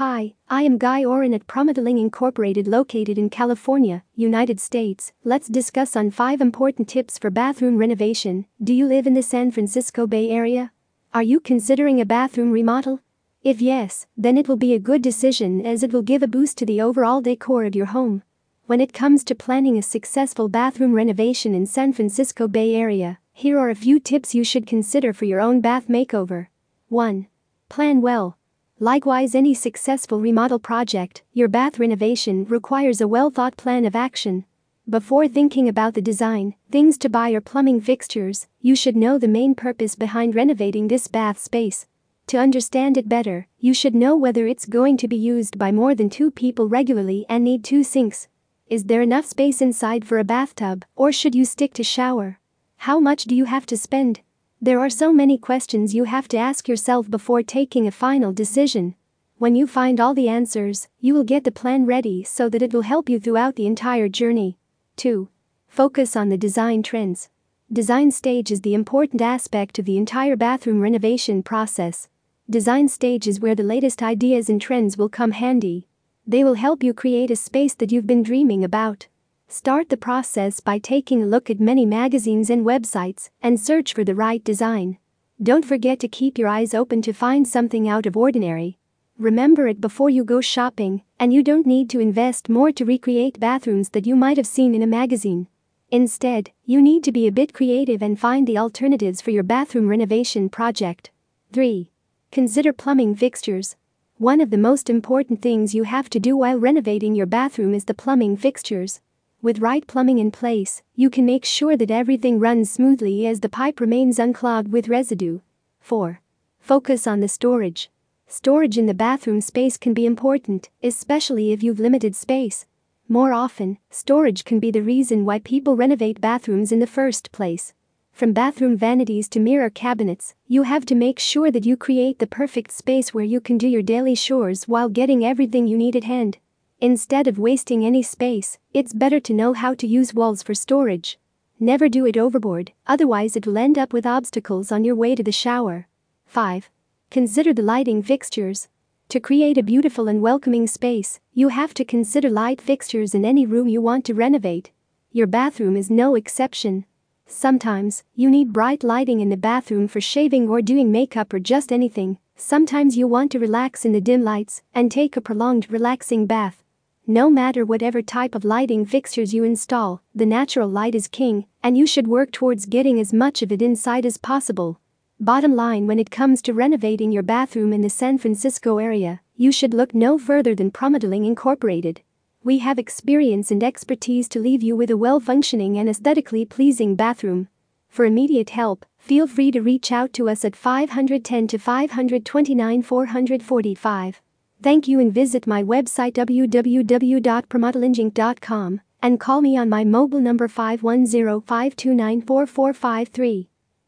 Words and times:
Hi, 0.00 0.32
I 0.48 0.62
am 0.62 0.78
Guy 0.78 1.04
Oren 1.04 1.34
at 1.34 1.46
Promodeling 1.46 1.98
Incorporated 1.98 2.66
located 2.66 3.18
in 3.18 3.28
California, 3.28 4.02
United 4.14 4.58
States. 4.58 5.12
Let's 5.24 5.46
discuss 5.46 5.94
on 5.94 6.10
5 6.10 6.40
important 6.40 6.88
tips 6.88 7.18
for 7.18 7.28
bathroom 7.28 7.76
renovation. 7.76 8.46
Do 8.64 8.72
you 8.72 8.86
live 8.86 9.06
in 9.06 9.12
the 9.12 9.22
San 9.22 9.50
Francisco 9.50 10.06
Bay 10.06 10.30
Area? 10.30 10.72
Are 11.12 11.22
you 11.22 11.38
considering 11.38 12.00
a 12.00 12.06
bathroom 12.06 12.50
remodel? 12.50 13.00
If 13.42 13.60
yes, 13.60 14.06
then 14.16 14.38
it 14.38 14.48
will 14.48 14.56
be 14.56 14.72
a 14.72 14.78
good 14.78 15.02
decision 15.02 15.66
as 15.66 15.82
it 15.82 15.92
will 15.92 16.00
give 16.00 16.22
a 16.22 16.26
boost 16.26 16.56
to 16.56 16.64
the 16.64 16.80
overall 16.80 17.20
decor 17.20 17.64
of 17.64 17.76
your 17.76 17.92
home. 17.92 18.22
When 18.64 18.80
it 18.80 18.94
comes 18.94 19.22
to 19.24 19.34
planning 19.34 19.76
a 19.76 19.82
successful 19.82 20.48
bathroom 20.48 20.94
renovation 20.94 21.54
in 21.54 21.66
San 21.66 21.92
Francisco 21.92 22.48
Bay 22.48 22.74
Area, 22.74 23.18
here 23.34 23.58
are 23.58 23.68
a 23.68 23.74
few 23.74 24.00
tips 24.00 24.34
you 24.34 24.44
should 24.44 24.66
consider 24.66 25.12
for 25.12 25.26
your 25.26 25.42
own 25.42 25.60
bath 25.60 25.88
makeover. 25.88 26.46
1. 26.88 27.26
Plan 27.68 28.00
well. 28.00 28.38
Likewise, 28.82 29.34
any 29.34 29.52
successful 29.52 30.22
remodel 30.22 30.58
project, 30.58 31.22
your 31.34 31.48
bath 31.48 31.78
renovation 31.78 32.46
requires 32.46 33.02
a 33.02 33.06
well 33.06 33.28
thought 33.28 33.58
plan 33.58 33.84
of 33.84 33.94
action. 33.94 34.46
Before 34.88 35.28
thinking 35.28 35.68
about 35.68 35.92
the 35.92 36.00
design, 36.00 36.54
things 36.72 36.96
to 36.98 37.10
buy, 37.10 37.32
or 37.32 37.42
plumbing 37.42 37.82
fixtures, 37.82 38.46
you 38.62 38.74
should 38.74 38.96
know 38.96 39.18
the 39.18 39.28
main 39.28 39.54
purpose 39.54 39.96
behind 39.96 40.34
renovating 40.34 40.88
this 40.88 41.08
bath 41.08 41.38
space. 41.38 41.86
To 42.28 42.38
understand 42.38 42.96
it 42.96 43.06
better, 43.06 43.48
you 43.58 43.74
should 43.74 43.94
know 43.94 44.16
whether 44.16 44.46
it's 44.46 44.64
going 44.64 44.96
to 44.96 45.08
be 45.08 45.16
used 45.16 45.58
by 45.58 45.70
more 45.70 45.94
than 45.94 46.08
two 46.08 46.30
people 46.30 46.66
regularly 46.66 47.26
and 47.28 47.44
need 47.44 47.62
two 47.62 47.84
sinks. 47.84 48.28
Is 48.66 48.84
there 48.84 49.02
enough 49.02 49.26
space 49.26 49.60
inside 49.60 50.06
for 50.06 50.18
a 50.18 50.24
bathtub, 50.24 50.86
or 50.96 51.12
should 51.12 51.34
you 51.34 51.44
stick 51.44 51.74
to 51.74 51.84
shower? 51.84 52.38
How 52.78 52.98
much 52.98 53.24
do 53.24 53.34
you 53.34 53.44
have 53.44 53.66
to 53.66 53.76
spend? 53.76 54.20
There 54.62 54.78
are 54.80 54.90
so 54.90 55.10
many 55.10 55.38
questions 55.38 55.94
you 55.94 56.04
have 56.04 56.28
to 56.28 56.36
ask 56.36 56.68
yourself 56.68 57.10
before 57.10 57.42
taking 57.42 57.86
a 57.86 57.90
final 57.90 58.30
decision. 58.30 58.94
When 59.38 59.54
you 59.54 59.66
find 59.66 59.98
all 59.98 60.12
the 60.12 60.28
answers, 60.28 60.86
you 61.00 61.14
will 61.14 61.24
get 61.24 61.44
the 61.44 61.50
plan 61.50 61.86
ready 61.86 62.24
so 62.24 62.50
that 62.50 62.60
it 62.60 62.74
will 62.74 62.82
help 62.82 63.08
you 63.08 63.18
throughout 63.18 63.56
the 63.56 63.64
entire 63.64 64.10
journey. 64.10 64.58
2. 64.96 65.30
Focus 65.66 66.14
on 66.14 66.28
the 66.28 66.36
design 66.36 66.82
trends. 66.82 67.30
Design 67.72 68.10
stage 68.10 68.50
is 68.50 68.60
the 68.60 68.74
important 68.74 69.22
aspect 69.22 69.78
of 69.78 69.86
the 69.86 69.96
entire 69.96 70.36
bathroom 70.36 70.82
renovation 70.82 71.42
process. 71.42 72.08
Design 72.50 72.86
stage 72.86 73.26
is 73.26 73.40
where 73.40 73.54
the 73.54 73.62
latest 73.62 74.02
ideas 74.02 74.50
and 74.50 74.60
trends 74.60 74.98
will 74.98 75.08
come 75.08 75.30
handy. 75.30 75.88
They 76.26 76.44
will 76.44 76.60
help 76.66 76.82
you 76.82 76.92
create 76.92 77.30
a 77.30 77.36
space 77.36 77.74
that 77.76 77.90
you've 77.90 78.06
been 78.06 78.22
dreaming 78.22 78.62
about. 78.62 79.06
Start 79.52 79.88
the 79.88 79.96
process 79.96 80.60
by 80.60 80.78
taking 80.78 81.24
a 81.24 81.26
look 81.26 81.50
at 81.50 81.58
many 81.58 81.84
magazines 81.84 82.50
and 82.50 82.64
websites 82.64 83.30
and 83.42 83.58
search 83.58 83.92
for 83.92 84.04
the 84.04 84.14
right 84.14 84.44
design. 84.44 84.96
Don't 85.42 85.64
forget 85.64 85.98
to 85.98 86.06
keep 86.06 86.38
your 86.38 86.46
eyes 86.46 86.72
open 86.72 87.02
to 87.02 87.12
find 87.12 87.48
something 87.48 87.88
out 87.88 88.06
of 88.06 88.16
ordinary. 88.16 88.78
Remember 89.18 89.66
it 89.66 89.80
before 89.80 90.08
you 90.08 90.22
go 90.22 90.40
shopping, 90.40 91.02
and 91.18 91.32
you 91.32 91.42
don't 91.42 91.66
need 91.66 91.90
to 91.90 91.98
invest 91.98 92.48
more 92.48 92.70
to 92.70 92.84
recreate 92.84 93.40
bathrooms 93.40 93.88
that 93.88 94.06
you 94.06 94.14
might 94.14 94.36
have 94.36 94.46
seen 94.46 94.72
in 94.72 94.84
a 94.84 94.86
magazine. 94.86 95.48
Instead, 95.90 96.52
you 96.64 96.80
need 96.80 97.02
to 97.02 97.10
be 97.10 97.26
a 97.26 97.32
bit 97.32 97.52
creative 97.52 98.02
and 98.02 98.20
find 98.20 98.46
the 98.46 98.56
alternatives 98.56 99.20
for 99.20 99.32
your 99.32 99.42
bathroom 99.42 99.88
renovation 99.88 100.48
project. 100.48 101.10
3. 101.52 101.90
Consider 102.30 102.72
plumbing 102.72 103.16
fixtures. 103.16 103.74
One 104.16 104.40
of 104.40 104.50
the 104.50 104.58
most 104.58 104.88
important 104.88 105.42
things 105.42 105.74
you 105.74 105.82
have 105.82 106.08
to 106.10 106.20
do 106.20 106.36
while 106.36 106.56
renovating 106.56 107.16
your 107.16 107.26
bathroom 107.26 107.74
is 107.74 107.86
the 107.86 107.94
plumbing 107.94 108.36
fixtures. 108.36 109.00
With 109.42 109.60
right 109.60 109.86
plumbing 109.86 110.18
in 110.18 110.30
place, 110.30 110.82
you 110.94 111.08
can 111.08 111.24
make 111.24 111.46
sure 111.46 111.74
that 111.74 111.90
everything 111.90 112.38
runs 112.38 112.70
smoothly 112.70 113.26
as 113.26 113.40
the 113.40 113.48
pipe 113.48 113.80
remains 113.80 114.18
unclogged 114.18 114.70
with 114.70 114.88
residue. 114.88 115.40
4. 115.80 116.20
Focus 116.58 117.06
on 117.06 117.20
the 117.20 117.28
storage. 117.28 117.90
Storage 118.26 118.76
in 118.76 118.84
the 118.84 118.92
bathroom 118.92 119.40
space 119.40 119.78
can 119.78 119.94
be 119.94 120.04
important, 120.04 120.68
especially 120.82 121.52
if 121.52 121.62
you've 121.62 121.80
limited 121.80 122.14
space. 122.14 122.66
More 123.08 123.32
often, 123.32 123.78
storage 123.88 124.44
can 124.44 124.60
be 124.60 124.70
the 124.70 124.82
reason 124.82 125.24
why 125.24 125.38
people 125.38 125.74
renovate 125.74 126.20
bathrooms 126.20 126.70
in 126.70 126.78
the 126.78 126.86
first 126.86 127.32
place. 127.32 127.72
From 128.12 128.34
bathroom 128.34 128.76
vanities 128.76 129.26
to 129.30 129.40
mirror 129.40 129.70
cabinets, 129.70 130.34
you 130.48 130.64
have 130.64 130.84
to 130.84 130.94
make 130.94 131.18
sure 131.18 131.50
that 131.50 131.64
you 131.64 131.78
create 131.78 132.18
the 132.18 132.26
perfect 132.26 132.72
space 132.72 133.14
where 133.14 133.24
you 133.24 133.40
can 133.40 133.56
do 133.56 133.66
your 133.66 133.82
daily 133.82 134.14
chores 134.14 134.68
while 134.68 134.90
getting 134.90 135.24
everything 135.24 135.66
you 135.66 135.78
need 135.78 135.96
at 135.96 136.04
hand. 136.04 136.36
Instead 136.82 137.26
of 137.26 137.38
wasting 137.38 137.84
any 137.84 138.02
space, 138.02 138.56
it's 138.72 138.94
better 138.94 139.20
to 139.20 139.34
know 139.34 139.52
how 139.52 139.74
to 139.74 139.86
use 139.86 140.14
walls 140.14 140.42
for 140.42 140.54
storage. 140.54 141.18
Never 141.58 141.90
do 141.90 142.06
it 142.06 142.16
overboard, 142.16 142.72
otherwise, 142.86 143.36
it 143.36 143.46
will 143.46 143.58
end 143.58 143.76
up 143.76 143.92
with 143.92 144.06
obstacles 144.06 144.72
on 144.72 144.82
your 144.82 144.94
way 144.94 145.14
to 145.14 145.22
the 145.22 145.30
shower. 145.30 145.88
5. 146.24 146.70
Consider 147.10 147.52
the 147.52 147.60
lighting 147.60 148.02
fixtures. 148.02 148.68
To 149.10 149.20
create 149.20 149.58
a 149.58 149.62
beautiful 149.62 150.08
and 150.08 150.22
welcoming 150.22 150.66
space, 150.66 151.20
you 151.34 151.48
have 151.48 151.74
to 151.74 151.84
consider 151.84 152.30
light 152.30 152.62
fixtures 152.62 153.14
in 153.14 153.26
any 153.26 153.44
room 153.44 153.68
you 153.68 153.82
want 153.82 154.06
to 154.06 154.14
renovate. 154.14 154.70
Your 155.12 155.26
bathroom 155.26 155.76
is 155.76 155.90
no 155.90 156.14
exception. 156.14 156.86
Sometimes, 157.26 158.04
you 158.14 158.30
need 158.30 158.54
bright 158.54 158.82
lighting 158.82 159.20
in 159.20 159.28
the 159.28 159.36
bathroom 159.36 159.86
for 159.86 160.00
shaving 160.00 160.48
or 160.48 160.62
doing 160.62 160.90
makeup 160.90 161.34
or 161.34 161.40
just 161.40 161.72
anything. 161.72 162.16
Sometimes 162.36 162.96
you 162.96 163.06
want 163.06 163.30
to 163.32 163.38
relax 163.38 163.84
in 163.84 163.92
the 163.92 164.00
dim 164.00 164.24
lights 164.24 164.62
and 164.74 164.90
take 164.90 165.14
a 165.14 165.20
prolonged 165.20 165.70
relaxing 165.70 166.24
bath. 166.24 166.64
No 167.10 167.28
matter 167.28 167.64
whatever 167.64 168.02
type 168.02 168.36
of 168.36 168.44
lighting 168.44 168.86
fixtures 168.86 169.34
you 169.34 169.42
install, 169.42 170.00
the 170.14 170.24
natural 170.24 170.68
light 170.68 170.94
is 170.94 171.08
king, 171.08 171.46
and 171.60 171.76
you 171.76 171.84
should 171.84 172.06
work 172.06 172.30
towards 172.30 172.66
getting 172.66 173.00
as 173.00 173.12
much 173.12 173.42
of 173.42 173.50
it 173.50 173.60
inside 173.60 174.06
as 174.06 174.16
possible. 174.16 174.80
Bottom 175.18 175.56
line 175.56 175.88
when 175.88 175.98
it 175.98 176.12
comes 176.12 176.40
to 176.42 176.54
renovating 176.54 177.10
your 177.10 177.24
bathroom 177.24 177.72
in 177.72 177.80
the 177.80 177.90
San 177.90 178.16
Francisco 178.16 178.78
area, 178.78 179.22
you 179.34 179.50
should 179.50 179.74
look 179.74 179.92
no 179.92 180.18
further 180.18 180.54
than 180.54 180.70
Promodeling 180.70 181.24
Incorporated. 181.24 182.00
We 182.44 182.58
have 182.58 182.78
experience 182.78 183.50
and 183.50 183.64
expertise 183.64 184.28
to 184.28 184.38
leave 184.38 184.62
you 184.62 184.76
with 184.76 184.88
a 184.88 184.96
well 184.96 185.18
functioning 185.18 185.78
and 185.78 185.88
aesthetically 185.88 186.44
pleasing 186.44 186.94
bathroom. 186.94 187.48
For 187.88 188.04
immediate 188.04 188.50
help, 188.50 188.86
feel 188.98 189.26
free 189.26 189.50
to 189.50 189.60
reach 189.60 189.90
out 189.90 190.12
to 190.12 190.28
us 190.28 190.44
at 190.44 190.54
510 190.54 191.48
to 191.48 191.58
529 191.58 192.82
445. 192.82 194.22
Thank 194.62 194.88
you 194.88 195.00
and 195.00 195.12
visit 195.12 195.46
my 195.46 195.62
website 195.62 196.14
www.promodelinginc.com 196.14 198.80
and 199.02 199.18
call 199.18 199.40
me 199.40 199.56
on 199.56 199.70
my 199.70 199.84
mobile 199.84 200.20
number 200.20 200.48
510 200.48 201.40
529 201.40 202.22
4453. 202.22 203.49